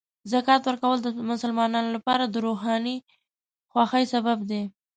زکات 0.31 0.61
ورکول 0.65 0.97
د 1.01 1.07
مسلمانانو 1.31 1.89
لپاره 1.97 2.23
د 2.25 2.35
روحاني 2.45 2.97
خوښۍ 3.71 4.03
سبب 4.13 4.37
دی. 4.49 4.63